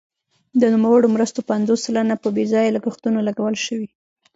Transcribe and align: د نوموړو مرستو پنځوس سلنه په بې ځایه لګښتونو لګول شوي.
د 0.61 0.63
نوموړو 0.73 1.07
مرستو 1.15 1.47
پنځوس 1.51 1.79
سلنه 1.85 2.15
په 2.23 2.29
بې 2.35 2.43
ځایه 2.53 2.73
لګښتونو 2.75 3.19
لګول 3.27 3.55
شوي. 3.65 3.89